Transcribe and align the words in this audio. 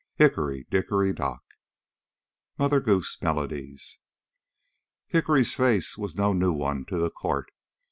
Hickory, 0.15 0.65
dickory, 0.71 1.13
dock! 1.13 1.43
MOTHER 2.57 2.81
GOOSE 2.81 3.21
MELODIES. 3.21 3.99
HICKORY'S 5.09 5.53
face 5.53 5.95
was 5.95 6.15
no 6.15 6.33
new 6.33 6.51
one 6.53 6.85
to 6.85 6.97
the 6.97 7.11
court. 7.11 7.51